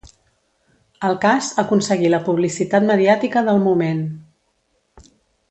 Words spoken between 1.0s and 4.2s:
El cas aconseguí la publicitat mediàtica del moment.